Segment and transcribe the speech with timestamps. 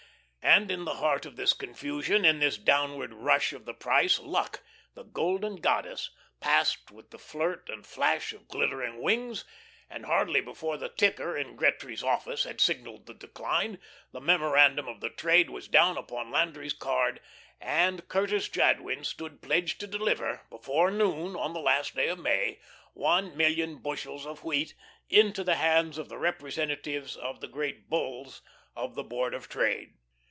[0.43, 4.63] And in the heart of this confusion, in this downward rush of the price, Luck,
[4.95, 9.45] the golden goddess, passed with the flirt and flash of glittering wings,
[9.87, 13.77] and hardly before the ticker in Gretry's office had signalled the decline,
[14.13, 17.21] the memorandum of the trade was down upon Landry's card
[17.61, 22.59] and Curtis Jadwin stood pledged to deliver, before noon on the last day of May,
[22.93, 24.73] one million bushels of wheat
[25.07, 28.41] into the hands of the representatives of the great Bulls
[28.75, 29.97] of the Board of Trade.